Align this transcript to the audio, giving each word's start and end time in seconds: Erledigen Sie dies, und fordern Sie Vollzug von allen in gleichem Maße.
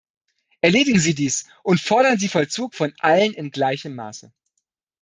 Erledigen 0.61 0.97
Sie 0.99 1.13
dies, 1.13 1.45
und 1.61 1.79
fordern 1.79 2.17
Sie 2.17 2.27
Vollzug 2.27 2.73
von 2.73 2.91
allen 2.97 3.35
in 3.35 3.51
gleichem 3.51 3.93
Maße. 3.93 4.33